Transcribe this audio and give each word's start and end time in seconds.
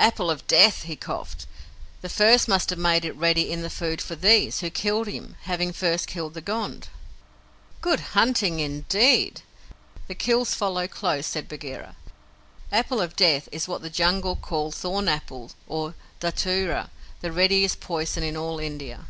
"Apple 0.00 0.30
of 0.30 0.46
Death," 0.46 0.84
he 0.84 0.96
coughed. 0.96 1.44
"The 2.00 2.08
first 2.08 2.48
must 2.48 2.70
have 2.70 2.78
made 2.78 3.04
it 3.04 3.14
ready 3.14 3.52
in 3.52 3.60
the 3.60 3.68
food 3.68 4.00
for 4.00 4.16
THESE, 4.16 4.60
who 4.60 4.70
killed 4.70 5.08
him, 5.08 5.36
having 5.42 5.74
first 5.74 6.06
killed 6.06 6.32
the 6.32 6.40
Gond." 6.40 6.88
"Good 7.82 8.00
hunting, 8.16 8.60
indeed! 8.60 9.42
The 10.06 10.14
kills 10.14 10.54
follow 10.54 10.86
close," 10.88 11.26
said 11.26 11.48
Bagheera. 11.48 11.96
"Apple 12.72 13.02
of 13.02 13.14
Death" 13.14 13.46
is 13.52 13.68
what 13.68 13.82
the 13.82 13.90
Jungle 13.90 14.36
call 14.36 14.72
thorn 14.72 15.06
apple 15.06 15.50
or 15.66 15.92
dhatura, 16.22 16.88
the 17.20 17.30
readiest 17.30 17.78
poison 17.78 18.22
in 18.22 18.38
all 18.38 18.58
India. 18.58 19.04